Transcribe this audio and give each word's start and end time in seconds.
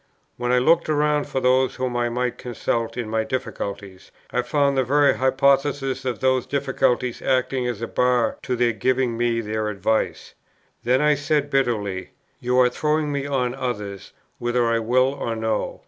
When 0.35 0.51
I 0.51 0.57
looked 0.57 0.87
round 0.89 1.27
for 1.27 1.39
those 1.39 1.75
whom 1.75 1.95
I 1.95 2.09
might 2.09 2.39
consult 2.39 2.97
in 2.97 3.07
my 3.07 3.23
difficulties, 3.23 4.09
I 4.31 4.41
found 4.41 4.75
the 4.75 4.83
very 4.83 5.17
hypothesis 5.19 6.05
of 6.05 6.19
those 6.21 6.47
difficulties 6.47 7.21
acting 7.21 7.67
as 7.67 7.83
a 7.83 7.87
bar 7.87 8.37
to 8.41 8.55
their 8.55 8.71
giving 8.73 9.15
me 9.15 9.41
their 9.41 9.69
advice. 9.69 10.33
Then 10.83 11.01
I 11.01 11.13
said, 11.13 11.51
bitterly, 11.51 12.13
"You 12.39 12.59
are 12.61 12.69
throwing 12.69 13.11
me 13.11 13.27
on 13.27 13.53
others, 13.53 14.11
whether 14.39 14.65
I 14.65 14.79
will 14.79 15.13
or 15.13 15.35
no." 15.35 15.79